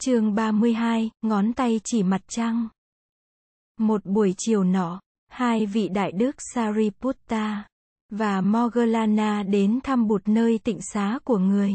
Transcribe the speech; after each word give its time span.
chương 0.00 0.34
32, 0.34 1.10
ngón 1.22 1.52
tay 1.52 1.80
chỉ 1.84 2.02
mặt 2.02 2.20
trăng. 2.28 2.68
Một 3.78 4.04
buổi 4.04 4.34
chiều 4.38 4.64
nọ, 4.64 5.00
hai 5.28 5.66
vị 5.66 5.88
đại 5.88 6.12
đức 6.12 6.36
Sariputta 6.54 7.66
và 8.10 8.40
Moggallana 8.40 9.42
đến 9.42 9.80
thăm 9.82 10.08
bụt 10.08 10.22
nơi 10.28 10.58
tịnh 10.64 10.78
xá 10.92 11.18
của 11.24 11.38
người 11.38 11.74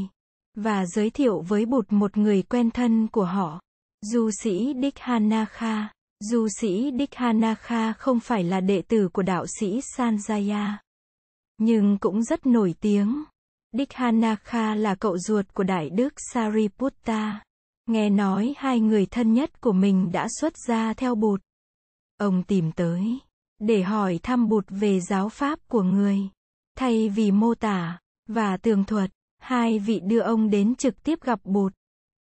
và 0.56 0.86
giới 0.86 1.10
thiệu 1.10 1.42
với 1.42 1.66
bụt 1.66 1.86
một 1.90 2.18
người 2.18 2.42
quen 2.42 2.72
thân 2.72 3.08
của 3.08 3.26
họ, 3.26 3.62
du 4.02 4.32
sĩ 4.44 4.74
Dikhanakha. 4.82 5.94
Du 6.20 6.48
sĩ 6.62 6.92
Dikhanakha 7.00 7.94
không 7.94 8.20
phải 8.20 8.44
là 8.44 8.60
đệ 8.60 8.82
tử 8.82 9.10
của 9.14 9.22
đạo 9.22 9.46
sĩ 9.60 9.80
Sanjaya, 9.98 10.74
nhưng 11.58 11.98
cũng 11.98 12.24
rất 12.24 12.46
nổi 12.46 12.76
tiếng. 12.80 13.24
Dikhanakha 13.78 14.76
là 14.76 14.96
cậu 14.96 15.18
ruột 15.18 15.46
của 15.54 15.64
Đại 15.64 15.90
Đức 15.90 16.14
Sariputta. 16.34 17.44
Nghe 17.86 18.10
nói 18.10 18.54
hai 18.58 18.80
người 18.80 19.06
thân 19.06 19.34
nhất 19.34 19.62
của 19.62 19.72
mình 19.72 20.12
đã 20.12 20.28
xuất 20.40 20.54
gia 20.68 20.94
theo 20.94 21.16
bụt. 21.16 21.42
Ông 22.18 22.44
tìm 22.44 22.72
tới, 22.72 23.20
để 23.60 23.84
hỏi 23.84 24.20
thăm 24.24 24.50
bụt 24.50 24.66
về 24.70 25.00
giáo 25.00 25.30
pháp 25.30 25.60
của 25.68 25.84
người. 25.84 26.20
Thay 26.78 27.10
vì 27.10 27.32
mô 27.32 27.56
tả, 27.56 28.00
và 28.28 28.58
tường 28.58 28.84
thuật, 28.84 29.12
hai 29.40 29.80
vị 29.80 30.00
đưa 30.04 30.20
ông 30.20 30.50
đến 30.50 30.76
trực 30.76 31.04
tiếp 31.04 31.20
gặp 31.22 31.40
bụt. 31.44 31.74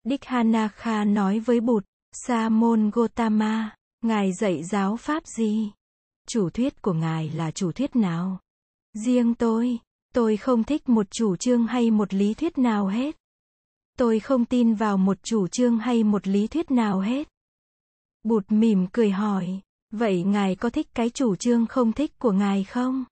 Dikhanakha 0.04 1.04
nói 1.04 1.38
với 1.38 1.60
bụt, 1.60 1.84
Sa 2.12 2.48
môn 2.48 2.90
Gotama, 2.90 3.76
ngài 4.04 4.32
dạy 4.32 4.64
giáo 4.64 4.96
pháp 4.96 5.26
gì? 5.26 5.70
Chủ 6.28 6.50
thuyết 6.50 6.82
của 6.82 6.92
ngài 6.92 7.30
là 7.30 7.50
chủ 7.50 7.72
thuyết 7.72 7.96
nào? 7.96 8.38
Riêng 9.04 9.34
tôi, 9.34 9.78
tôi 10.14 10.36
không 10.36 10.64
thích 10.64 10.88
một 10.88 11.10
chủ 11.10 11.36
trương 11.36 11.66
hay 11.66 11.90
một 11.90 12.14
lý 12.14 12.34
thuyết 12.34 12.58
nào 12.58 12.86
hết. 12.86 13.16
Tôi 14.02 14.20
không 14.20 14.44
tin 14.44 14.74
vào 14.74 14.96
một 14.96 15.18
chủ 15.22 15.48
trương 15.48 15.78
hay 15.78 16.04
một 16.04 16.26
lý 16.26 16.46
thuyết 16.46 16.70
nào 16.70 17.00
hết. 17.00 17.28
Bụt 18.22 18.44
mỉm 18.48 18.86
cười 18.92 19.10
hỏi, 19.10 19.60
vậy 19.90 20.22
ngài 20.22 20.56
có 20.56 20.70
thích 20.70 20.88
cái 20.94 21.10
chủ 21.10 21.36
trương 21.36 21.66
không 21.66 21.92
thích 21.92 22.18
của 22.18 22.32
ngài 22.32 22.64
không? 22.64 23.04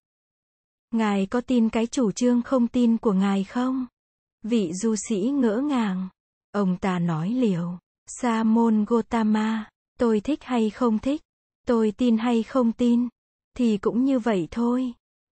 Ngài 0.91 1.27
có 1.27 1.41
tin 1.41 1.69
cái 1.69 1.87
chủ 1.87 2.13
trương 2.13 2.43
không 2.43 2.69
tin 2.69 2.99
của 2.99 3.13
ngài 3.13 3.45
không? 3.45 3.87
Vị 4.43 4.73
du 4.73 4.95
sĩ 5.09 5.21
ngỡ 5.21 5.57
ngàng. 5.57 6.09
Ông 6.53 6.77
ta 6.77 6.99
nói 6.99 7.31
liều. 7.31 7.79
Sa 8.07 8.43
môn 8.43 8.85
Gotama, 8.85 9.71
tôi 9.99 10.21
thích 10.21 10.45
hay 10.45 10.71
không 10.71 10.99
thích, 10.99 11.23
tôi 11.67 11.93
tin 11.97 12.19
hay 12.19 12.43
không 12.43 12.73
tin, 12.73 13.09
thì 13.57 13.79
cũng 13.79 14.05
như 14.05 14.19
vậy 14.19 14.49
thôi. 14.51 14.93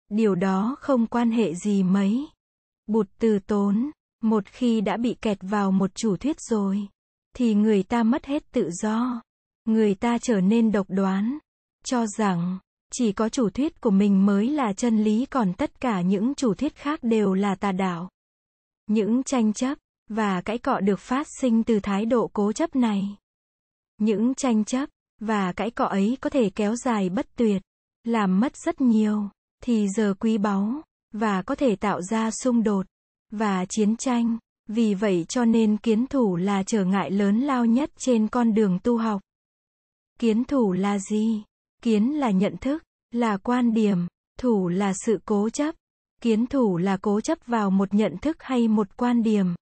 Điều 0.10 0.36
đó 0.36 0.76
không 0.80 1.08
quan 1.08 1.32
hệ 1.32 1.56
gì 1.56 1.84
mấy. 1.84 2.28
Bụt 2.88 3.08
từ 3.20 3.40
tốn, 3.40 3.92
một 4.24 4.44
khi 4.48 4.82
đã 4.82 4.98
bị 4.98 5.16
kẹt 5.22 5.38
vào 5.42 5.72
một 5.72 5.96
chủ 5.96 6.18
thuyết 6.18 6.40
rồi, 6.40 6.88
thì 7.36 7.54
người 7.54 7.84
ta 7.84 8.04
mất 8.04 8.26
hết 8.26 8.52
tự 8.52 8.70
do. 8.72 9.22
Người 9.66 9.96
ta 9.96 10.18
trở 10.18 10.42
nên 10.42 10.72
độc 10.72 10.86
đoán, 10.90 11.38
cho 11.86 12.06
rằng, 12.08 12.60
chỉ 12.92 13.12
có 13.12 13.30
chủ 13.30 13.50
thuyết 13.50 13.82
của 13.82 13.90
mình 13.90 14.26
mới 14.26 14.50
là 14.50 14.74
chân 14.74 15.04
lý 15.04 15.26
còn 15.26 15.54
tất 15.54 15.82
cả 15.82 16.02
những 16.02 16.36
chủ 16.36 16.54
thuyết 16.54 16.76
khác 16.76 17.00
đều 17.04 17.34
là 17.34 17.56
tà 17.56 17.72
đạo. 17.72 18.10
Những 18.88 19.24
tranh 19.24 19.54
chấp, 19.54 19.78
và 20.10 20.42
cãi 20.42 20.58
cọ 20.58 20.80
được 20.80 21.00
phát 21.00 21.28
sinh 21.42 21.64
từ 21.64 21.80
thái 21.80 22.06
độ 22.06 22.30
cố 22.34 22.52
chấp 22.52 22.76
này. 22.76 23.18
Những 23.98 24.34
tranh 24.36 24.66
chấp, 24.66 24.90
và 25.20 25.54
cãi 25.54 25.72
cọ 25.72 25.86
ấy 25.86 26.18
có 26.22 26.30
thể 26.30 26.50
kéo 26.50 26.76
dài 26.76 27.10
bất 27.10 27.28
tuyệt, 27.36 27.62
làm 28.04 28.40
mất 28.40 28.58
rất 28.58 28.82
nhiều, 28.82 29.30
thì 29.64 29.88
giờ 29.90 30.14
quý 30.20 30.38
báu, 30.38 30.82
và 31.14 31.42
có 31.42 31.56
thể 31.56 31.76
tạo 31.76 32.02
ra 32.02 32.32
xung 32.32 32.64
đột, 32.64 32.86
và 33.32 33.66
chiến 33.66 33.96
tranh. 33.96 34.38
Vì 34.68 34.94
vậy 34.94 35.26
cho 35.30 35.46
nên 35.46 35.78
kiến 35.78 36.08
thủ 36.08 36.36
là 36.36 36.64
trở 36.64 36.86
ngại 36.86 37.12
lớn 37.12 37.40
lao 37.40 37.66
nhất 37.66 37.92
trên 37.98 38.28
con 38.28 38.54
đường 38.54 38.80
tu 38.84 38.98
học. 38.98 39.22
Kiến 40.20 40.44
thủ 40.44 40.74
là 40.74 41.00
gì? 41.00 41.44
Kiến 41.82 42.20
là 42.20 42.32
nhận 42.32 42.58
thức, 42.58 42.84
là 43.12 43.38
quan 43.38 43.74
điểm, 43.74 44.08
thủ 44.40 44.68
là 44.68 44.94
sự 45.06 45.20
cố 45.26 45.50
chấp. 45.50 45.76
Kiến 46.22 46.48
thủ 46.48 46.78
là 46.78 46.98
cố 47.02 47.22
chấp 47.22 47.38
vào 47.46 47.70
một 47.72 47.94
nhận 47.94 48.18
thức 48.18 48.38
hay 48.40 48.68
một 48.68 48.98
quan 48.98 49.24
điểm. 49.24 49.56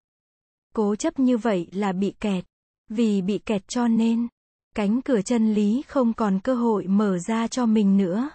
Cố 0.75 0.95
chấp 0.95 1.19
như 1.19 1.37
vậy 1.37 1.67
là 1.71 1.91
bị 1.91 2.13
kẹt. 2.19 2.45
Vì 2.89 3.21
bị 3.21 3.37
kẹt 3.37 3.67
cho 3.67 3.87
nên, 3.87 4.27
cánh 4.75 5.01
cửa 5.01 5.21
chân 5.21 5.53
lý 5.53 5.81
không 5.87 6.13
còn 6.13 6.39
cơ 6.43 6.55
hội 6.55 6.87
mở 6.87 7.19
ra 7.19 7.47
cho 7.47 7.65
mình 7.65 7.97
nữa. 7.97 8.29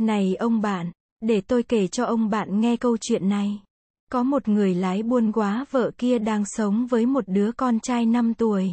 Này 0.00 0.34
ông 0.34 0.60
bạn, 0.60 0.92
để 1.20 1.40
tôi 1.40 1.62
kể 1.62 1.88
cho 1.88 2.04
ông 2.04 2.30
bạn 2.30 2.60
nghe 2.60 2.76
câu 2.76 2.96
chuyện 3.00 3.28
này. 3.28 3.62
Có 4.12 4.22
một 4.22 4.48
người 4.48 4.74
lái 4.74 5.02
buôn 5.02 5.32
quá 5.32 5.64
vợ 5.70 5.90
kia 5.98 6.18
đang 6.18 6.44
sống 6.46 6.86
với 6.86 7.06
một 7.06 7.24
đứa 7.26 7.52
con 7.52 7.80
trai 7.80 8.06
5 8.06 8.34
tuổi. 8.34 8.70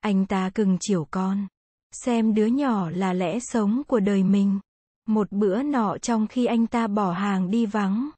Anh 0.00 0.26
ta 0.26 0.50
cưng 0.50 0.76
chiều 0.80 1.06
con. 1.10 1.46
Xem 2.04 2.34
đứa 2.34 2.46
nhỏ 2.46 2.90
là 2.90 3.12
lẽ 3.12 3.38
sống 3.40 3.82
của 3.88 4.00
đời 4.00 4.22
mình. 4.22 4.58
Một 5.08 5.32
bữa 5.32 5.62
nọ 5.62 5.98
trong 5.98 6.26
khi 6.26 6.46
anh 6.46 6.66
ta 6.66 6.86
bỏ 6.86 7.12
hàng 7.12 7.50
đi 7.50 7.66
vắng, 7.66 8.10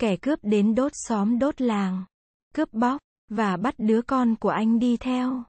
kẻ 0.00 0.16
cướp 0.16 0.38
đến 0.42 0.74
đốt 0.74 0.92
xóm 0.94 1.38
đốt 1.38 1.60
làng, 1.60 2.04
cướp 2.54 2.72
bóc, 2.72 3.00
và 3.28 3.56
bắt 3.56 3.74
đứa 3.78 4.02
con 4.02 4.36
của 4.36 4.48
anh 4.48 4.78
đi 4.78 4.96
theo. 4.96 5.42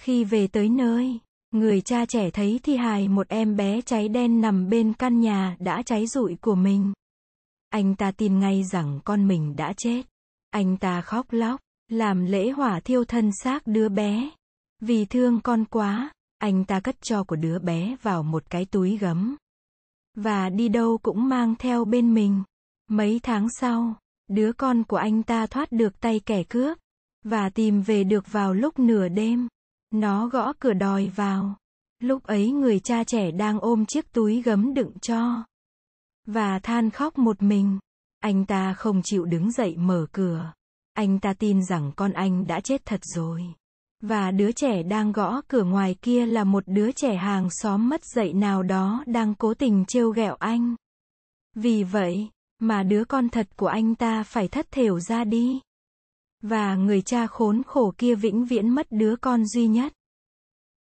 Khi 0.00 0.24
về 0.24 0.46
tới 0.46 0.68
nơi, 0.68 1.18
người 1.50 1.80
cha 1.80 2.06
trẻ 2.06 2.30
thấy 2.30 2.60
thi 2.62 2.76
hài 2.76 3.08
một 3.08 3.28
em 3.28 3.56
bé 3.56 3.80
cháy 3.80 4.08
đen 4.08 4.40
nằm 4.40 4.68
bên 4.68 4.92
căn 4.92 5.20
nhà 5.20 5.56
đã 5.58 5.82
cháy 5.82 6.06
rụi 6.06 6.36
của 6.40 6.54
mình. 6.54 6.92
Anh 7.76 7.94
ta 7.94 8.10
tin 8.10 8.40
ngay 8.40 8.64
rằng 8.64 9.00
con 9.04 9.28
mình 9.28 9.56
đã 9.56 9.72
chết. 9.76 10.02
Anh 10.50 10.76
ta 10.76 11.00
khóc 11.00 11.26
lóc, 11.30 11.60
làm 11.88 12.24
lễ 12.24 12.50
hỏa 12.50 12.80
thiêu 12.80 13.04
thân 13.04 13.30
xác 13.42 13.66
đứa 13.66 13.88
bé. 13.88 14.30
Vì 14.80 15.04
thương 15.04 15.40
con 15.40 15.64
quá, 15.64 16.12
anh 16.38 16.64
ta 16.64 16.80
cất 16.80 17.02
cho 17.02 17.24
của 17.24 17.36
đứa 17.36 17.58
bé 17.58 17.96
vào 18.02 18.22
một 18.22 18.50
cái 18.50 18.64
túi 18.64 18.96
gấm. 18.96 19.36
Và 20.14 20.48
đi 20.48 20.68
đâu 20.68 20.98
cũng 20.98 21.28
mang 21.28 21.54
theo 21.58 21.84
bên 21.84 22.14
mình. 22.14 22.42
Mấy 22.88 23.20
tháng 23.22 23.48
sau, 23.60 23.94
đứa 24.28 24.52
con 24.52 24.84
của 24.84 24.96
anh 24.96 25.22
ta 25.22 25.46
thoát 25.46 25.72
được 25.72 26.00
tay 26.00 26.20
kẻ 26.26 26.44
cướp 26.44 26.78
và 27.24 27.50
tìm 27.50 27.82
về 27.82 28.04
được 28.04 28.32
vào 28.32 28.54
lúc 28.54 28.78
nửa 28.78 29.08
đêm. 29.08 29.48
Nó 29.90 30.28
gõ 30.28 30.52
cửa 30.52 30.72
đòi 30.72 31.10
vào. 31.16 31.56
Lúc 31.98 32.22
ấy 32.22 32.50
người 32.50 32.80
cha 32.80 33.04
trẻ 33.04 33.30
đang 33.30 33.60
ôm 33.60 33.86
chiếc 33.86 34.12
túi 34.12 34.42
gấm 34.42 34.74
đựng 34.74 34.92
cho. 35.00 35.44
Và 36.26 36.58
than 36.58 36.90
khóc 36.90 37.18
một 37.18 37.42
mình. 37.42 37.78
Anh 38.20 38.44
ta 38.44 38.74
không 38.74 39.02
chịu 39.04 39.24
đứng 39.24 39.52
dậy 39.52 39.76
mở 39.76 40.06
cửa. 40.12 40.52
Anh 40.92 41.18
ta 41.18 41.34
tin 41.34 41.64
rằng 41.64 41.92
con 41.96 42.12
anh 42.12 42.46
đã 42.46 42.60
chết 42.60 42.82
thật 42.84 43.00
rồi. 43.04 43.42
Và 44.00 44.30
đứa 44.30 44.52
trẻ 44.52 44.82
đang 44.82 45.12
gõ 45.12 45.40
cửa 45.48 45.64
ngoài 45.64 45.96
kia 46.02 46.26
là 46.26 46.44
một 46.44 46.64
đứa 46.66 46.92
trẻ 46.92 47.16
hàng 47.16 47.50
xóm 47.50 47.88
mất 47.88 48.04
dậy 48.04 48.32
nào 48.32 48.62
đó 48.62 49.04
đang 49.06 49.34
cố 49.34 49.54
tình 49.54 49.84
trêu 49.88 50.10
ghẹo 50.10 50.34
anh. 50.34 50.74
Vì 51.54 51.84
vậy, 51.84 52.28
mà 52.58 52.82
đứa 52.82 53.04
con 53.04 53.28
thật 53.28 53.48
của 53.56 53.66
anh 53.66 53.94
ta 53.94 54.22
phải 54.22 54.48
thất 54.48 54.66
thểu 54.70 55.00
ra 55.00 55.24
đi. 55.24 55.60
Và 56.42 56.74
người 56.74 57.02
cha 57.02 57.26
khốn 57.26 57.62
khổ 57.66 57.94
kia 57.98 58.14
vĩnh 58.14 58.44
viễn 58.44 58.68
mất 58.68 58.86
đứa 58.90 59.16
con 59.16 59.46
duy 59.46 59.66
nhất. 59.66 59.92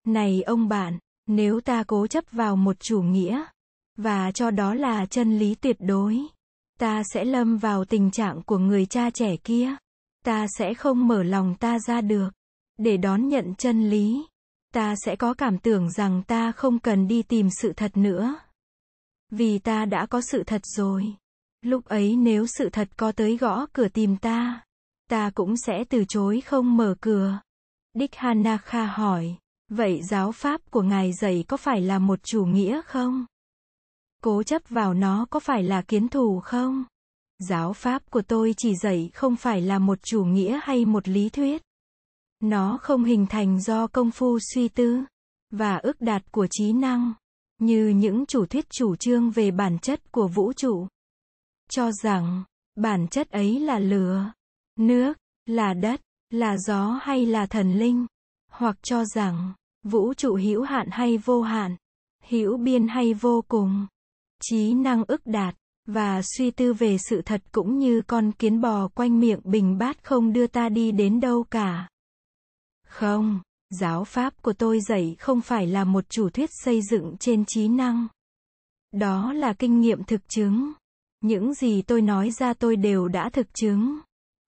Này 0.07 0.41
ông 0.41 0.67
bạn, 0.67 0.99
nếu 1.27 1.61
ta 1.61 1.83
cố 1.87 2.07
chấp 2.07 2.23
vào 2.31 2.55
một 2.55 2.79
chủ 2.79 3.01
nghĩa, 3.01 3.45
và 3.97 4.31
cho 4.31 4.51
đó 4.51 4.73
là 4.73 5.05
chân 5.05 5.39
lý 5.39 5.55
tuyệt 5.55 5.77
đối, 5.79 6.21
ta 6.79 7.03
sẽ 7.13 7.25
lâm 7.25 7.57
vào 7.57 7.85
tình 7.85 8.11
trạng 8.11 8.43
của 8.43 8.57
người 8.57 8.85
cha 8.85 9.09
trẻ 9.09 9.35
kia. 9.37 9.75
Ta 10.25 10.47
sẽ 10.57 10.73
không 10.73 11.07
mở 11.07 11.23
lòng 11.23 11.55
ta 11.59 11.79
ra 11.79 12.01
được, 12.01 12.29
để 12.77 12.97
đón 12.97 13.27
nhận 13.27 13.55
chân 13.55 13.89
lý. 13.89 14.25
Ta 14.73 14.95
sẽ 15.05 15.15
có 15.15 15.33
cảm 15.33 15.57
tưởng 15.57 15.91
rằng 15.91 16.23
ta 16.27 16.51
không 16.51 16.79
cần 16.79 17.07
đi 17.07 17.23
tìm 17.23 17.49
sự 17.61 17.73
thật 17.73 17.97
nữa. 17.97 18.35
Vì 19.31 19.59
ta 19.59 19.85
đã 19.85 20.05
có 20.05 20.21
sự 20.21 20.43
thật 20.43 20.61
rồi. 20.65 21.13
Lúc 21.61 21.85
ấy 21.85 22.15
nếu 22.15 22.47
sự 22.47 22.69
thật 22.69 22.89
có 22.97 23.11
tới 23.11 23.37
gõ 23.37 23.65
cửa 23.73 23.87
tìm 23.87 24.17
ta, 24.17 24.61
ta 25.09 25.31
cũng 25.35 25.57
sẽ 25.57 25.83
từ 25.89 26.05
chối 26.07 26.41
không 26.41 26.77
mở 26.77 26.95
cửa. 27.01 27.39
Đích 27.93 28.15
Hanakha 28.15 28.85
hỏi, 28.85 29.35
vậy 29.69 30.01
giáo 30.09 30.31
pháp 30.31 30.61
của 30.71 30.81
ngài 30.81 31.13
dạy 31.13 31.45
có 31.47 31.57
phải 31.57 31.81
là 31.81 31.99
một 31.99 32.23
chủ 32.23 32.45
nghĩa 32.45 32.81
không? 32.85 33.25
Cố 34.23 34.43
chấp 34.43 34.61
vào 34.69 34.93
nó 34.93 35.25
có 35.29 35.39
phải 35.39 35.63
là 35.63 35.81
kiến 35.81 36.09
thủ 36.09 36.39
không? 36.39 36.85
Giáo 37.39 37.73
pháp 37.73 38.11
của 38.11 38.21
tôi 38.21 38.53
chỉ 38.57 38.75
dạy 38.75 39.09
không 39.13 39.35
phải 39.35 39.61
là 39.61 39.79
một 39.79 39.99
chủ 40.03 40.23
nghĩa 40.23 40.59
hay 40.63 40.85
một 40.85 41.07
lý 41.07 41.29
thuyết. 41.29 41.61
Nó 42.39 42.79
không 42.81 43.03
hình 43.03 43.25
thành 43.29 43.61
do 43.61 43.87
công 43.87 44.11
phu 44.11 44.39
suy 44.53 44.67
tư 44.67 44.99
và 45.51 45.77
ước 45.77 46.01
đạt 46.01 46.31
của 46.31 46.47
trí 46.51 46.73
năng, 46.73 47.13
như 47.59 47.87
những 47.87 48.25
chủ 48.25 48.45
thuyết 48.45 48.69
chủ 48.69 48.95
trương 48.95 49.31
về 49.31 49.51
bản 49.51 49.79
chất 49.79 50.11
của 50.11 50.27
vũ 50.27 50.53
trụ. 50.53 50.87
Cho 51.69 51.91
rằng, 51.91 52.43
bản 52.75 53.07
chất 53.07 53.29
ấy 53.29 53.59
là 53.59 53.79
lửa, 53.79 54.31
nước, 54.79 55.17
là 55.45 55.73
đất, 55.73 56.01
là 56.29 56.57
gió 56.57 56.99
hay 57.01 57.25
là 57.25 57.45
thần 57.45 57.73
linh, 57.73 58.05
hoặc 58.51 58.75
cho 58.81 59.05
rằng 59.05 59.53
vũ 59.83 60.13
trụ 60.13 60.35
hữu 60.35 60.63
hạn 60.63 60.87
hay 60.91 61.17
vô 61.17 61.41
hạn, 61.41 61.75
hữu 62.23 62.57
biên 62.57 62.87
hay 62.87 63.13
vô 63.13 63.43
cùng, 63.47 63.87
trí 64.41 64.73
năng 64.73 65.03
ức 65.07 65.21
đạt 65.25 65.55
và 65.85 66.21
suy 66.21 66.51
tư 66.51 66.73
về 66.73 66.97
sự 66.97 67.21
thật 67.21 67.41
cũng 67.51 67.79
như 67.79 68.01
con 68.07 68.31
kiến 68.31 68.61
bò 68.61 68.87
quanh 68.87 69.19
miệng 69.19 69.39
bình 69.43 69.77
bát 69.77 70.03
không 70.03 70.33
đưa 70.33 70.47
ta 70.47 70.69
đi 70.69 70.91
đến 70.91 71.19
đâu 71.19 71.43
cả. 71.43 71.89
Không, 72.87 73.39
giáo 73.69 74.03
pháp 74.03 74.41
của 74.41 74.53
tôi 74.53 74.79
dạy 74.81 75.15
không 75.19 75.41
phải 75.41 75.67
là 75.67 75.83
một 75.83 76.09
chủ 76.09 76.29
thuyết 76.29 76.49
xây 76.53 76.81
dựng 76.81 77.15
trên 77.19 77.45
trí 77.45 77.67
năng. 77.67 78.07
Đó 78.91 79.33
là 79.33 79.53
kinh 79.53 79.79
nghiệm 79.79 80.03
thực 80.03 80.29
chứng. 80.29 80.71
Những 81.21 81.53
gì 81.53 81.81
tôi 81.81 82.01
nói 82.01 82.31
ra 82.31 82.53
tôi 82.53 82.75
đều 82.75 83.07
đã 83.07 83.29
thực 83.29 83.53
chứng. 83.53 83.99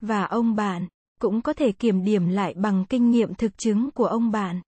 Và 0.02 0.24
ông 0.24 0.56
bạn 0.56 0.88
cũng 1.20 1.42
có 1.42 1.54
thể 1.54 1.72
kiểm 1.72 2.04
điểm 2.04 2.28
lại 2.28 2.54
bằng 2.58 2.86
kinh 2.90 3.12
nghiệm 3.12 3.34
thực 3.34 3.58
chứng 3.58 3.92
của 3.92 4.06
ông 4.06 4.32
bạn. 4.32 4.62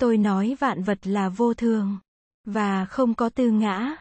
Tôi 0.00 0.16
nói 0.16 0.56
vạn 0.60 0.82
vật 0.82 1.06
là 1.06 1.28
vô 1.28 1.54
thường 1.54 1.98
và 2.44 2.84
không 2.84 3.14
có 3.14 3.28
tư 3.28 3.50
ngã. 3.50 3.96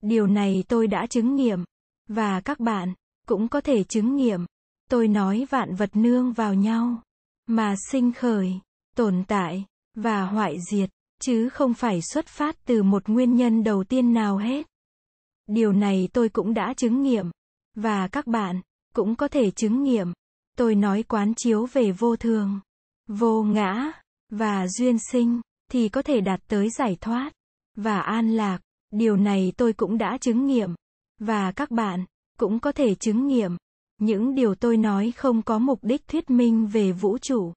Điều 0.00 0.26
này 0.26 0.64
tôi 0.68 0.86
đã 0.86 1.06
chứng 1.06 1.36
nghiệm 1.36 1.64
và 2.08 2.40
các 2.40 2.60
bạn 2.60 2.94
cũng 3.26 3.48
có 3.48 3.60
thể 3.60 3.84
chứng 3.84 4.16
nghiệm. 4.16 4.46
Tôi 4.90 5.08
nói 5.08 5.46
vạn 5.50 5.74
vật 5.74 5.90
nương 5.96 6.32
vào 6.32 6.54
nhau 6.54 7.02
mà 7.46 7.74
sinh 7.90 8.12
khởi, 8.12 8.52
tồn 8.96 9.24
tại 9.28 9.64
và 9.94 10.24
hoại 10.24 10.56
diệt, 10.70 10.90
chứ 11.20 11.48
không 11.48 11.74
phải 11.74 12.00
xuất 12.02 12.26
phát 12.26 12.56
từ 12.64 12.82
một 12.82 13.08
nguyên 13.08 13.34
nhân 13.34 13.64
đầu 13.64 13.84
tiên 13.84 14.12
nào 14.12 14.36
hết. 14.36 14.66
Điều 15.46 15.72
này 15.72 16.08
tôi 16.12 16.28
cũng 16.28 16.54
đã 16.54 16.74
chứng 16.76 17.02
nghiệm 17.02 17.30
và 17.74 18.08
các 18.08 18.26
bạn 18.26 18.60
cũng 18.94 19.16
có 19.16 19.28
thể 19.28 19.50
chứng 19.50 19.82
nghiệm. 19.82 20.12
Tôi 20.56 20.74
nói 20.74 21.02
quán 21.02 21.32
chiếu 21.36 21.66
về 21.72 21.92
vô 21.92 22.16
thường, 22.16 22.60
vô 23.08 23.42
ngã 23.42 23.92
và 24.30 24.68
duyên 24.68 24.96
sinh 25.12 25.40
thì 25.70 25.88
có 25.88 26.02
thể 26.02 26.20
đạt 26.20 26.40
tới 26.48 26.70
giải 26.70 26.96
thoát 27.00 27.32
và 27.76 28.00
an 28.00 28.36
lạc. 28.36 28.60
Điều 28.90 29.16
này 29.16 29.52
tôi 29.56 29.72
cũng 29.72 29.98
đã 29.98 30.18
chứng 30.20 30.46
nghiệm 30.46 30.74
và 31.18 31.52
các 31.52 31.70
bạn 31.70 32.04
cũng 32.38 32.60
có 32.60 32.72
thể 32.72 32.94
chứng 32.94 33.26
nghiệm. 33.26 33.56
Những 33.98 34.34
điều 34.34 34.54
tôi 34.54 34.76
nói 34.76 35.12
không 35.16 35.42
có 35.42 35.58
mục 35.58 35.78
đích 35.82 36.08
thuyết 36.08 36.30
minh 36.30 36.66
về 36.66 36.92
vũ 36.92 37.18
trụ, 37.18 37.52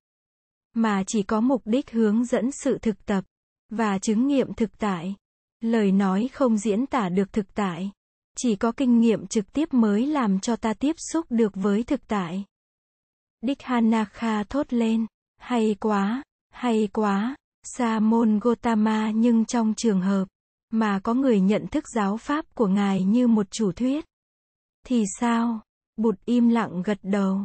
mà 0.74 1.04
chỉ 1.08 1.24
có 1.24 1.42
mục 1.42 1.62
đích 1.66 1.92
hướng 1.92 2.26
dẫn 2.26 2.52
sự 2.52 2.78
thực 2.78 3.06
tập 3.06 3.24
và 3.70 4.00
chứng 4.00 4.28
nghiệm 4.28 4.54
thực 4.54 4.78
tại. 4.78 5.16
Lời 5.62 5.92
nói 5.92 6.30
không 6.34 6.58
diễn 6.58 6.86
tả 6.86 7.10
được 7.10 7.34
thực 7.34 7.54
tại, 7.54 7.92
chỉ 8.38 8.56
có 8.56 8.72
kinh 8.72 9.00
nghiệm 9.00 9.28
trực 9.28 9.54
tiếp 9.54 9.74
mới 9.74 10.08
làm 10.08 10.40
cho 10.40 10.56
ta 10.56 10.74
tiếp 10.74 10.96
xúc 10.98 11.26
được 11.30 11.52
với 11.56 11.84
thực 11.84 12.08
tại. 12.08 12.46
Đích 13.42 13.62
Hanakha 13.62 14.44
thốt 14.44 14.74
lên, 14.74 15.06
hay 15.38 15.76
quá, 15.80 16.24
hay 16.50 16.88
quá, 16.94 17.36
Sa 17.64 18.00
môn 18.00 18.40
Gotama 18.40 19.12
nhưng 19.12 19.46
trong 19.46 19.74
trường 19.78 20.02
hợp 20.02 20.26
mà 20.74 21.00
có 21.00 21.14
người 21.14 21.40
nhận 21.40 21.68
thức 21.68 21.84
giáo 21.96 22.18
pháp 22.18 22.46
của 22.56 22.68
ngài 22.68 23.04
như 23.04 23.28
một 23.28 23.52
chủ 23.52 23.72
thuyết 23.72 24.06
thì 24.86 25.04
sao? 25.20 25.62
Bụt 25.98 26.16
im 26.26 26.50
lặng 26.50 26.82
gật 26.86 26.98
đầu. 27.04 27.42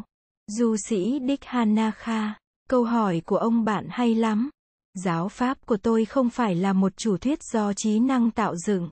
Du 0.47 0.77
sĩ 0.77 1.19
Đích 1.19 1.45
Hanakha, 1.45 2.39
câu 2.69 2.85
hỏi 2.85 3.23
của 3.27 3.37
ông 3.37 3.65
bạn 3.65 3.87
hay 3.91 4.15
lắm. 4.15 4.51
Giáo 4.95 5.29
pháp 5.29 5.67
của 5.67 5.77
tôi 5.77 6.05
không 6.05 6.31
phải 6.31 6.55
là 6.55 6.73
một 6.73 6.97
chủ 6.97 7.17
thuyết 7.17 7.43
do 7.43 7.73
trí 7.73 7.99
năng 7.99 8.31
tạo 8.31 8.57
dựng. 8.57 8.91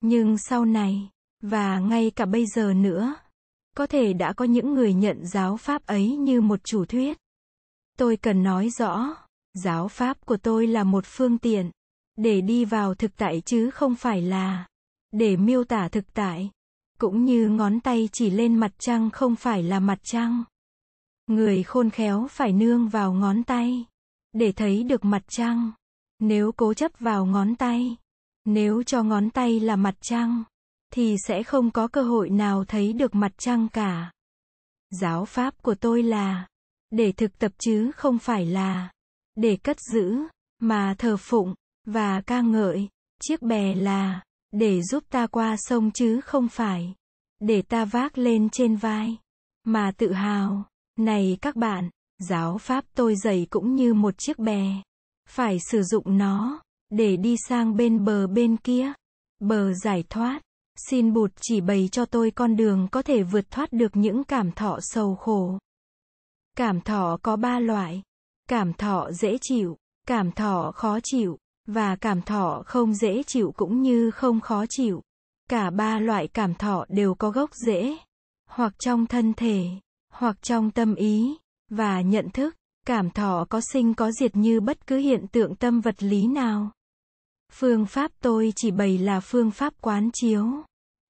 Nhưng 0.00 0.38
sau 0.38 0.64
này, 0.64 1.10
và 1.42 1.78
ngay 1.78 2.10
cả 2.10 2.26
bây 2.26 2.46
giờ 2.46 2.72
nữa, 2.74 3.14
có 3.76 3.86
thể 3.86 4.12
đã 4.12 4.32
có 4.32 4.44
những 4.44 4.74
người 4.74 4.94
nhận 4.94 5.26
giáo 5.26 5.56
pháp 5.56 5.86
ấy 5.86 6.16
như 6.16 6.40
một 6.40 6.64
chủ 6.64 6.84
thuyết. 6.84 7.18
Tôi 7.98 8.16
cần 8.16 8.42
nói 8.42 8.70
rõ, 8.70 9.16
giáo 9.54 9.88
pháp 9.88 10.26
của 10.26 10.36
tôi 10.36 10.66
là 10.66 10.84
một 10.84 11.04
phương 11.06 11.38
tiện 11.38 11.70
để 12.16 12.40
đi 12.40 12.64
vào 12.64 12.94
thực 12.94 13.16
tại 13.16 13.42
chứ 13.44 13.70
không 13.70 13.94
phải 13.94 14.22
là 14.22 14.66
để 15.12 15.36
miêu 15.36 15.64
tả 15.64 15.88
thực 15.88 16.14
tại. 16.14 16.50
Cũng 16.98 17.24
như 17.24 17.48
ngón 17.48 17.80
tay 17.80 18.08
chỉ 18.12 18.30
lên 18.30 18.54
mặt 18.54 18.72
trăng 18.78 19.10
không 19.10 19.36
phải 19.36 19.62
là 19.62 19.80
mặt 19.80 19.98
trăng. 20.02 20.44
Người 21.26 21.62
khôn 21.62 21.90
khéo 21.90 22.26
phải 22.30 22.52
nương 22.52 22.88
vào 22.88 23.12
ngón 23.12 23.44
tay 23.44 23.84
để 24.32 24.52
thấy 24.52 24.82
được 24.82 25.04
mặt 25.04 25.22
trăng. 25.28 25.72
Nếu 26.18 26.52
cố 26.52 26.74
chấp 26.74 26.92
vào 26.98 27.26
ngón 27.26 27.54
tay, 27.54 27.96
nếu 28.44 28.82
cho 28.82 29.02
ngón 29.02 29.30
tay 29.30 29.60
là 29.60 29.76
mặt 29.76 29.94
trăng, 30.00 30.44
thì 30.92 31.16
sẽ 31.26 31.42
không 31.42 31.70
có 31.70 31.88
cơ 31.88 32.02
hội 32.02 32.30
nào 32.30 32.64
thấy 32.64 32.92
được 32.92 33.14
mặt 33.14 33.32
trăng 33.38 33.68
cả. 33.68 34.12
Giáo 34.90 35.24
pháp 35.24 35.62
của 35.62 35.74
tôi 35.74 36.02
là 36.02 36.46
để 36.90 37.12
thực 37.12 37.38
tập 37.38 37.52
chứ 37.58 37.90
không 37.96 38.18
phải 38.18 38.46
là 38.46 38.92
để 39.34 39.56
cất 39.56 39.76
giữ, 39.80 40.16
mà 40.58 40.94
thờ 40.98 41.16
phụng 41.16 41.54
và 41.86 42.20
ca 42.20 42.40
ngợi. 42.40 42.88
Chiếc 43.22 43.42
bè 43.42 43.74
là 43.74 44.22
để 44.52 44.82
giúp 44.82 45.04
ta 45.08 45.26
qua 45.26 45.56
sông 45.58 45.90
chứ 45.90 46.20
không 46.20 46.48
phải 46.48 46.94
để 47.40 47.62
ta 47.62 47.84
vác 47.84 48.18
lên 48.18 48.48
trên 48.50 48.76
vai 48.76 49.16
mà 49.64 49.92
tự 49.96 50.12
hào. 50.12 50.64
Này 50.98 51.38
các 51.40 51.56
bạn, 51.56 51.90
giáo 52.18 52.58
pháp 52.58 52.84
tôi 52.94 53.16
dạy 53.16 53.46
cũng 53.50 53.74
như 53.74 53.94
một 53.94 54.14
chiếc 54.18 54.38
bè. 54.38 54.82
Phải 55.28 55.58
sử 55.70 55.82
dụng 55.82 56.18
nó 56.18 56.62
để 56.90 57.16
đi 57.16 57.36
sang 57.48 57.76
bên 57.76 58.04
bờ 58.04 58.26
bên 58.26 58.56
kia, 58.56 58.92
bờ 59.38 59.74
giải 59.74 60.04
thoát. 60.10 60.40
Xin 60.88 61.12
Bụt 61.12 61.32
chỉ 61.40 61.60
bày 61.60 61.88
cho 61.92 62.04
tôi 62.04 62.30
con 62.30 62.56
đường 62.56 62.88
có 62.90 63.02
thể 63.02 63.22
vượt 63.22 63.50
thoát 63.50 63.72
được 63.72 63.96
những 63.96 64.24
cảm 64.24 64.52
thọ 64.52 64.78
sầu 64.80 65.14
khổ. 65.14 65.58
Cảm 66.56 66.80
thọ 66.80 67.18
có 67.22 67.36
ba 67.36 67.58
loại. 67.58 68.02
Cảm 68.48 68.72
thọ 68.72 69.10
dễ 69.12 69.38
chịu, 69.40 69.76
cảm 70.06 70.32
thọ 70.32 70.72
khó 70.74 70.98
chịu, 71.02 71.38
và 71.66 71.96
cảm 71.96 72.22
thọ 72.22 72.62
không 72.66 72.94
dễ 72.94 73.22
chịu 73.22 73.52
cũng 73.56 73.82
như 73.82 74.10
không 74.10 74.40
khó 74.40 74.64
chịu. 74.68 75.02
Cả 75.50 75.70
ba 75.70 75.98
loại 75.98 76.28
cảm 76.28 76.54
thọ 76.54 76.84
đều 76.88 77.14
có 77.14 77.30
gốc 77.30 77.54
rễ, 77.54 77.96
hoặc 78.48 78.74
trong 78.78 79.06
thân 79.06 79.34
thể, 79.34 79.66
hoặc 80.12 80.42
trong 80.42 80.70
tâm 80.70 80.94
ý, 80.94 81.36
và 81.70 82.00
nhận 82.00 82.30
thức. 82.30 82.54
Cảm 82.86 83.10
thọ 83.10 83.46
có 83.50 83.60
sinh 83.72 83.94
có 83.94 84.12
diệt 84.12 84.36
như 84.36 84.60
bất 84.60 84.86
cứ 84.86 84.96
hiện 84.96 85.26
tượng 85.32 85.56
tâm 85.56 85.80
vật 85.80 86.02
lý 86.02 86.26
nào. 86.26 86.70
Phương 87.52 87.86
pháp 87.86 88.12
tôi 88.20 88.52
chỉ 88.56 88.70
bày 88.70 88.98
là 88.98 89.20
phương 89.20 89.50
pháp 89.50 89.74
quán 89.80 90.10
chiếu. 90.12 90.46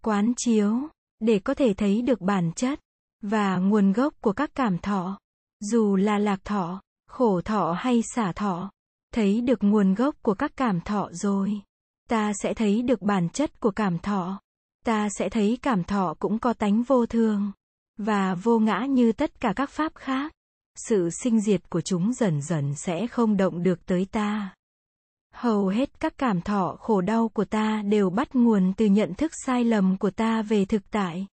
Quán 0.03 0.33
chiếu, 0.37 0.89
để 1.21 1.39
có 1.39 1.55
thể 1.55 1.75
thấy 1.75 2.03
được 2.03 2.21
bản 2.21 2.53
chất, 2.53 2.81
và 3.23 3.57
nguồn 3.57 3.93
gốc 3.93 4.15
của 4.21 4.33
các 4.33 4.51
cảm 4.55 4.79
thọ. 4.79 5.19
Dù 5.61 5.97
là 5.97 6.19
lạc 6.19 6.45
thọ, 6.45 6.83
khổ 7.09 7.41
thọ 7.41 7.73
hay 7.73 8.03
xả 8.15 8.33
thọ. 8.33 8.71
Thấy 9.13 9.41
được 9.41 9.63
nguồn 9.63 9.95
gốc 9.95 10.15
của 10.23 10.35
các 10.35 10.53
cảm 10.57 10.81
thọ 10.81 11.09
rồi. 11.13 11.61
Ta 12.09 12.33
sẽ 12.43 12.55
thấy 12.55 12.83
được 12.83 13.03
bản 13.03 13.29
chất 13.29 13.61
của 13.61 13.71
cảm 13.71 13.99
thọ. 13.99 14.41
Ta 14.85 15.09
sẽ 15.19 15.29
thấy 15.29 15.59
cảm 15.63 15.85
thọ 15.85 16.15
cũng 16.19 16.39
có 16.39 16.53
tánh 16.53 16.83
vô 16.83 17.07
thường. 17.07 17.53
Và 17.99 18.35
vô 18.35 18.59
ngã 18.59 18.87
như 18.89 19.13
tất 19.13 19.41
cả 19.41 19.53
các 19.57 19.71
pháp 19.71 19.93
khác. 19.95 20.33
Sự 20.89 21.11
sinh 21.11 21.41
diệt 21.41 21.71
của 21.71 21.81
chúng 21.81 22.13
dần 22.13 22.43
dần 22.43 22.75
sẽ 22.75 23.07
không 23.07 23.37
động 23.37 23.63
được 23.63 23.87
tới 23.87 24.07
ta. 24.13 24.55
Hầu 25.35 25.69
hết 25.69 26.01
các 26.01 26.19
cảm 26.19 26.41
thọ 26.41 26.77
khổ 26.81 27.01
đau 27.01 27.29
của 27.29 27.45
ta 27.45 27.83
đều 27.83 28.11
bắt 28.11 28.35
nguồn 28.35 28.73
từ 28.77 28.87
nhận 28.87 29.15
thức 29.15 29.33
sai 29.47 29.65
lầm 29.65 29.97
của 29.97 30.11
ta 30.11 30.43
về 30.43 30.65
thực 30.65 30.91
tại. 30.91 31.27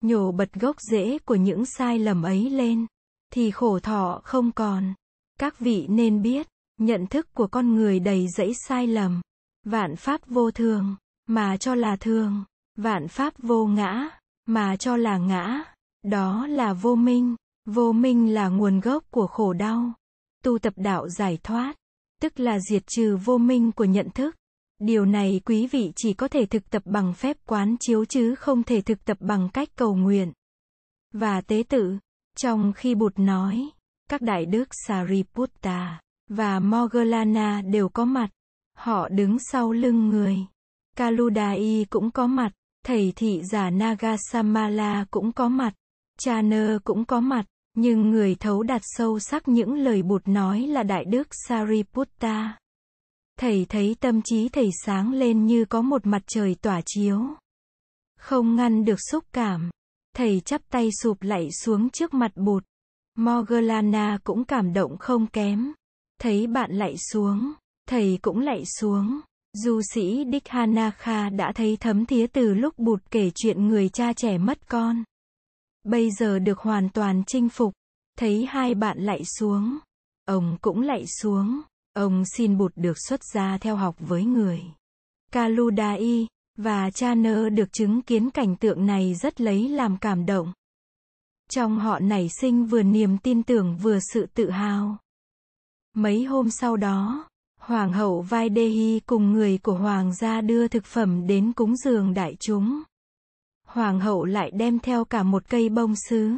Nhổ 0.00 0.32
bật 0.32 0.52
gốc 0.52 0.76
rễ 0.80 1.18
của 1.18 1.34
những 1.34 1.64
sai 1.64 1.98
lầm 1.98 2.22
ấy 2.22 2.50
lên, 2.50 2.86
thì 3.32 3.50
khổ 3.50 3.78
thọ 3.78 4.20
không 4.24 4.52
còn. 4.52 4.94
Các 5.38 5.58
vị 5.58 5.86
nên 5.88 6.22
biết, 6.22 6.48
nhận 6.80 7.06
thức 7.06 7.34
của 7.34 7.46
con 7.46 7.74
người 7.74 8.00
đầy 8.00 8.28
dẫy 8.28 8.52
sai 8.54 8.86
lầm. 8.86 9.20
Vạn 9.64 9.96
pháp 9.96 10.20
vô 10.26 10.50
thường, 10.50 10.96
mà 11.26 11.56
cho 11.56 11.74
là 11.74 11.96
thường. 11.96 12.44
Vạn 12.76 13.08
pháp 13.08 13.34
vô 13.38 13.66
ngã, 13.66 14.08
mà 14.46 14.76
cho 14.76 14.96
là 14.96 15.18
ngã. 15.18 15.64
Đó 16.02 16.46
là 16.46 16.72
vô 16.72 16.94
minh. 16.94 17.36
Vô 17.66 17.92
minh 17.92 18.34
là 18.34 18.48
nguồn 18.48 18.80
gốc 18.80 19.04
của 19.10 19.26
khổ 19.26 19.52
đau. 19.52 19.92
Tu 20.44 20.58
tập 20.58 20.72
đạo 20.76 21.08
giải 21.08 21.38
thoát, 21.42 21.74
tức 22.20 22.40
là 22.40 22.58
diệt 22.70 22.82
trừ 22.86 23.16
vô 23.24 23.38
minh 23.38 23.72
của 23.72 23.84
nhận 23.84 24.10
thức. 24.10 24.36
Điều 24.78 25.04
này 25.04 25.40
quý 25.44 25.66
vị 25.66 25.92
chỉ 25.96 26.12
có 26.12 26.28
thể 26.28 26.46
thực 26.46 26.70
tập 26.70 26.82
bằng 26.84 27.14
phép 27.14 27.36
quán 27.46 27.76
chiếu 27.80 28.04
chứ 28.04 28.34
không 28.34 28.62
thể 28.62 28.80
thực 28.80 29.04
tập 29.04 29.16
bằng 29.20 29.48
cách 29.52 29.68
cầu 29.76 29.94
nguyện. 29.94 30.32
Và 31.12 31.40
tế 31.40 31.62
tự, 31.68 31.98
trong 32.36 32.72
khi 32.72 32.94
Bụt 32.94 33.18
nói, 33.18 33.70
các 34.08 34.22
đại 34.22 34.46
đức 34.46 34.68
Sariputta 34.86 36.00
và 36.30 36.58
Moggallana 36.58 37.62
đều 37.62 37.88
có 37.88 38.04
mặt. 38.04 38.30
Họ 38.76 39.08
đứng 39.08 39.36
sau 39.38 39.72
lưng 39.72 40.08
người. 40.08 40.36
Kaludai 40.96 41.86
cũng 41.90 42.10
có 42.10 42.26
mặt. 42.26 42.52
Thầy 42.86 43.12
thị 43.16 43.42
giả 43.42 43.70
Nagasamala 43.70 45.04
cũng 45.10 45.32
có 45.32 45.48
mặt. 45.48 45.74
Chaner 46.18 46.70
cũng 46.84 47.04
có 47.04 47.20
mặt. 47.20 47.44
Nhưng 47.74 48.10
người 48.10 48.34
thấu 48.34 48.62
đạt 48.62 48.82
sâu 48.84 49.18
sắc 49.18 49.48
những 49.48 49.74
lời 49.74 50.02
bụt 50.02 50.22
nói 50.28 50.60
là 50.60 50.82
Đại 50.82 51.04
Đức 51.04 51.28
Sariputta. 51.48 52.58
Thầy 53.38 53.66
thấy 53.68 53.96
tâm 54.00 54.22
trí 54.22 54.48
thầy 54.48 54.68
sáng 54.84 55.12
lên 55.12 55.46
như 55.46 55.64
có 55.64 55.82
một 55.82 56.06
mặt 56.06 56.22
trời 56.26 56.54
tỏa 56.54 56.80
chiếu. 56.86 57.20
Không 58.18 58.56
ngăn 58.56 58.84
được 58.84 58.98
xúc 59.10 59.24
cảm. 59.32 59.70
Thầy 60.16 60.40
chắp 60.40 60.62
tay 60.70 60.88
sụp 61.02 61.22
lạy 61.22 61.48
xuống 61.64 61.90
trước 61.90 62.14
mặt 62.14 62.32
bụt. 62.34 62.64
mogalana 63.16 64.18
cũng 64.24 64.44
cảm 64.44 64.72
động 64.72 64.96
không 64.98 65.26
kém. 65.26 65.72
Thấy 66.20 66.46
bạn 66.46 66.72
lại 66.72 66.94
xuống, 67.12 67.52
thầy 67.88 68.18
cũng 68.22 68.40
lại 68.40 68.62
xuống. 68.78 69.20
Du 69.52 69.80
sĩ 69.94 70.24
Đích 70.24 70.48
Hanakha 70.48 71.28
đã 71.28 71.52
thấy 71.54 71.76
thấm 71.76 72.06
thía 72.06 72.26
từ 72.26 72.54
lúc 72.54 72.78
bụt 72.78 73.02
kể 73.10 73.30
chuyện 73.34 73.68
người 73.68 73.88
cha 73.88 74.12
trẻ 74.12 74.38
mất 74.38 74.68
con. 74.68 75.04
Bây 75.84 76.10
giờ 76.10 76.38
được 76.38 76.58
hoàn 76.58 76.88
toàn 76.88 77.22
chinh 77.26 77.48
phục. 77.48 77.72
Thấy 78.18 78.46
hai 78.48 78.74
bạn 78.74 78.98
lại 78.98 79.22
xuống. 79.38 79.78
Ông 80.24 80.56
cũng 80.60 80.80
lại 80.80 81.04
xuống. 81.06 81.60
Ông 81.94 82.24
xin 82.36 82.58
Bụt 82.58 82.72
được 82.76 82.96
xuất 83.08 83.20
gia 83.34 83.58
theo 83.58 83.76
học 83.76 83.96
với 83.98 84.24
người. 84.24 84.62
Kaludai, 85.32 86.26
và 86.56 86.90
cha 86.90 87.14
nơ 87.14 87.48
được 87.48 87.72
chứng 87.72 88.02
kiến 88.02 88.30
cảnh 88.30 88.56
tượng 88.56 88.86
này 88.86 89.14
rất 89.14 89.40
lấy 89.40 89.68
làm 89.68 89.96
cảm 89.96 90.26
động. 90.26 90.52
Trong 91.50 91.78
họ 91.78 91.98
nảy 91.98 92.28
sinh 92.40 92.64
vừa 92.64 92.82
niềm 92.82 93.18
tin 93.18 93.42
tưởng 93.42 93.76
vừa 93.76 93.98
sự 94.12 94.26
tự 94.34 94.50
hào. 94.50 94.98
Mấy 95.94 96.24
hôm 96.24 96.50
sau 96.50 96.76
đó, 96.76 97.28
Hoàng 97.58 97.92
hậu 97.92 98.20
Vaidehi 98.20 99.00
cùng 99.06 99.32
người 99.32 99.58
của 99.58 99.74
hoàng 99.74 100.14
gia 100.14 100.40
đưa 100.40 100.68
thực 100.68 100.84
phẩm 100.84 101.26
đến 101.26 101.52
cúng 101.52 101.76
dường 101.76 102.14
đại 102.14 102.36
chúng. 102.40 102.82
Hoàng 103.66 104.00
hậu 104.00 104.24
lại 104.24 104.50
đem 104.50 104.78
theo 104.78 105.04
cả 105.04 105.22
một 105.22 105.48
cây 105.48 105.68
bông 105.68 105.94
sứ, 105.96 106.34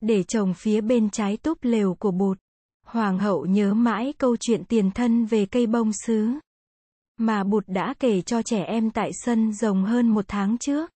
để 0.00 0.22
trồng 0.22 0.54
phía 0.54 0.80
bên 0.80 1.10
trái 1.10 1.36
túp 1.36 1.58
lều 1.62 1.94
của 1.94 2.10
bột. 2.10 2.38
Hoàng 2.86 3.18
hậu 3.18 3.46
nhớ 3.46 3.74
mãi 3.74 4.12
câu 4.18 4.36
chuyện 4.40 4.64
tiền 4.64 4.90
thân 4.90 5.24
về 5.24 5.46
cây 5.46 5.66
bông 5.66 5.92
sứ, 5.92 6.28
mà 7.16 7.44
bụt 7.44 7.64
đã 7.66 7.94
kể 7.98 8.22
cho 8.22 8.42
trẻ 8.42 8.64
em 8.64 8.90
tại 8.90 9.10
sân 9.12 9.52
rồng 9.52 9.84
hơn 9.84 10.08
một 10.08 10.24
tháng 10.28 10.58
trước. 10.58 10.90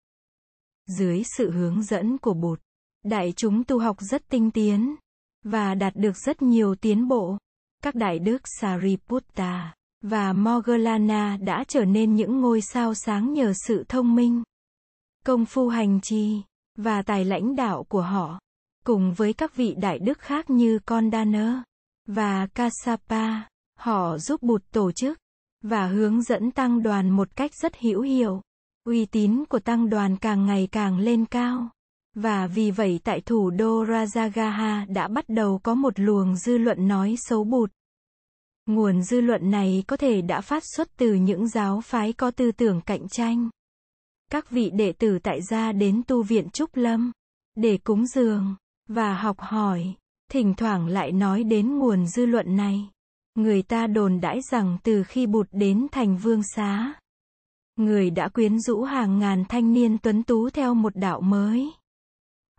Dưới 0.88 1.24
sự 1.38 1.52
hướng 1.52 1.84
dẫn 1.84 2.18
của 2.18 2.34
bụt, 2.34 2.60
đại 3.04 3.34
chúng 3.36 3.64
tu 3.64 3.80
học 3.80 3.98
rất 4.00 4.30
tinh 4.30 4.52
tiến, 4.52 4.96
và 5.44 5.76
đạt 5.76 5.96
được 5.96 6.18
rất 6.18 6.42
nhiều 6.42 6.76
tiến 6.76 7.08
bộ. 7.08 7.38
Các 7.86 7.96
đại 7.96 8.20
đức 8.20 8.42
Sariputta 8.60 9.74
và 10.02 10.34
Moggallana 10.34 11.38
đã 11.38 11.64
trở 11.68 11.86
nên 11.86 12.16
những 12.16 12.42
ngôi 12.42 12.62
sao 12.62 12.94
sáng 12.94 13.34
nhờ 13.34 13.54
sự 13.68 13.84
thông 13.88 14.16
minh, 14.16 14.44
công 15.26 15.46
phu 15.46 15.70
hành 15.70 16.00
trì 16.02 16.42
và 16.78 17.02
tài 17.02 17.26
lãnh 17.26 17.56
đạo 17.56 17.84
của 17.84 18.02
họ, 18.02 18.40
cùng 18.86 19.14
với 19.14 19.34
các 19.34 19.56
vị 19.56 19.76
đại 19.78 20.00
đức 20.00 20.20
khác 20.20 20.50
như 20.50 20.80
Kondana 20.80 21.64
và 22.08 22.48
Kassapa, 22.48 23.42
họ 23.80 24.18
giúp 24.18 24.44
Bụt 24.44 24.64
tổ 24.72 24.92
chức 24.92 25.20
và 25.62 25.88
hướng 25.88 26.22
dẫn 26.22 26.52
tăng 26.52 26.84
đoàn 26.84 27.10
một 27.10 27.36
cách 27.36 27.52
rất 27.56 27.78
hữu 27.80 28.02
hiệu. 28.02 28.42
Uy 28.84 29.06
tín 29.06 29.46
của 29.50 29.60
tăng 29.60 29.90
đoàn 29.90 30.18
càng 30.18 30.46
ngày 30.46 30.68
càng 30.72 31.00
lên 31.00 31.26
cao. 31.26 31.70
Và 32.16 32.48
vì 32.48 32.72
vậy 32.72 33.00
tại 33.04 33.22
thủ 33.22 33.50
đô 33.50 33.84
Rajagaha 33.84 34.94
đã 34.94 35.08
bắt 35.08 35.26
đầu 35.28 35.60
có 35.64 35.76
một 35.76 36.00
luồng 36.00 36.36
dư 36.36 36.58
luận 36.58 36.88
nói 36.88 37.16
xấu 37.18 37.44
Bụt. 37.44 37.72
Nguồn 38.66 39.04
dư 39.04 39.22
luận 39.22 39.52
này 39.52 39.84
có 39.88 39.98
thể 39.98 40.22
đã 40.22 40.42
phát 40.42 40.64
xuất 40.76 40.98
từ 40.98 41.14
những 41.14 41.48
giáo 41.48 41.82
phái 41.82 42.14
có 42.14 42.32
tư 42.32 42.52
tưởng 42.52 42.82
cạnh 42.82 43.08
tranh. 43.08 43.50
Các 44.32 44.50
vị 44.50 44.70
đệ 44.70 44.92
tử 44.92 45.20
tại 45.24 45.42
gia 45.42 45.72
đến 45.72 46.02
tu 46.08 46.24
viện 46.24 46.50
Trúc 46.50 46.76
Lâm 46.76 47.12
để 47.56 47.78
cúng 47.78 48.06
dường 48.08 48.56
và 48.88 49.18
học 49.18 49.40
hỏi, 49.40 49.94
thỉnh 50.32 50.54
thoảng 50.58 50.88
lại 50.88 51.12
nói 51.12 51.44
đến 51.44 51.80
nguồn 51.80 52.08
dư 52.08 52.26
luận 52.26 52.56
này. 52.56 52.90
Người 53.36 53.62
ta 53.62 53.88
đồn 53.88 54.22
đãi 54.22 54.40
rằng 54.52 54.78
từ 54.84 55.04
khi 55.04 55.28
Bụt 55.28 55.48
đến 55.52 55.88
thành 55.92 56.18
vương 56.18 56.42
xá, 56.56 56.94
người 57.76 58.10
đã 58.10 58.28
quyến 58.28 58.60
rũ 58.60 58.84
hàng 58.84 59.20
ngàn 59.20 59.44
thanh 59.50 59.74
niên 59.74 59.98
tuấn 59.98 60.24
tú 60.24 60.50
theo 60.50 60.74
một 60.74 60.96
đạo 60.96 61.22
mới. 61.22 61.72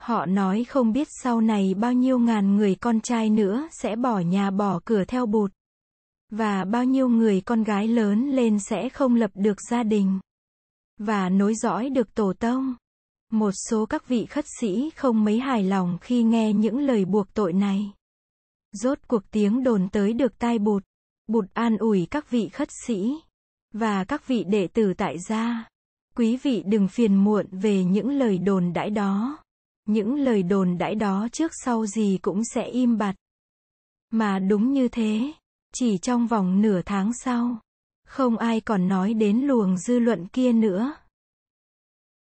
Họ 0.01 0.27
nói 0.27 0.65
không 0.65 0.93
biết 0.93 1.09
sau 1.23 1.41
này 1.41 1.75
bao 1.75 1.93
nhiêu 1.93 2.19
ngàn 2.19 2.57
người 2.57 2.75
con 2.75 3.01
trai 3.01 3.31
nữa 3.31 3.69
sẽ 3.83 3.97
bỏ 3.97 4.19
nhà 4.19 4.51
bỏ 4.51 4.81
cửa 4.85 5.05
theo 5.05 5.27
Bụt. 5.27 5.53
Và 6.31 6.65
bao 6.65 6.85
nhiêu 6.85 7.09
người 7.09 7.41
con 7.41 7.65
gái 7.65 7.89
lớn 7.89 8.31
lên 8.31 8.59
sẽ 8.59 8.89
không 8.89 9.15
lập 9.15 9.31
được 9.35 9.57
gia 9.71 9.83
đình. 9.83 10.21
Và 10.99 11.29
nối 11.29 11.55
dõi 11.55 11.91
được 11.91 12.15
tổ 12.15 12.33
tông. 12.33 12.75
Một 13.33 13.51
số 13.71 13.87
các 13.87 14.09
vị 14.09 14.27
khất 14.27 14.45
sĩ 14.61 14.91
không 14.97 15.25
mấy 15.25 15.39
hài 15.39 15.63
lòng 15.63 15.99
khi 16.01 16.23
nghe 16.23 16.53
những 16.53 16.79
lời 16.79 17.05
buộc 17.05 17.35
tội 17.35 17.53
này. 17.53 17.93
Rốt 18.73 18.99
cuộc 19.09 19.23
tiếng 19.31 19.63
đồn 19.63 19.89
tới 19.89 20.13
được 20.13 20.39
tai 20.39 20.59
bụt. 20.59 20.83
Bụt 21.27 21.45
an 21.55 21.77
ủi 21.77 22.07
các 22.11 22.31
vị 22.31 22.49
khất 22.49 22.69
sĩ. 22.87 23.15
Và 23.73 24.05
các 24.05 24.27
vị 24.27 24.45
đệ 24.45 24.67
tử 24.67 24.95
tại 24.95 25.17
gia. 25.29 25.69
Quý 26.17 26.37
vị 26.43 26.63
đừng 26.67 26.89
phiền 26.89 27.15
muộn 27.15 27.47
về 27.51 27.85
những 27.85 28.11
lời 28.11 28.39
đồn 28.39 28.73
đãi 28.73 28.91
đó. 28.91 29.39
Những 29.87 30.15
lời 30.15 30.43
đồn 30.43 30.79
đãi 30.79 30.95
đó 30.95 31.29
trước 31.33 31.53
sau 31.65 31.87
gì 31.87 32.19
cũng 32.23 32.45
sẽ 32.45 32.67
im 32.67 32.99
bặt. 32.99 33.15
Mà 34.11 34.39
đúng 34.39 34.73
như 34.73 34.89
thế. 34.89 35.33
Chỉ 35.75 35.99
trong 35.99 36.27
vòng 36.27 36.63
nửa 36.63 36.83
tháng 36.83 37.13
sau, 37.13 37.61
không 38.07 38.37
ai 38.37 38.61
còn 38.61 38.89
nói 38.89 39.15
đến 39.15 39.41
luồng 39.41 39.79
dư 39.79 39.99
luận 39.99 40.27
kia 40.27 40.53
nữa. 40.53 40.95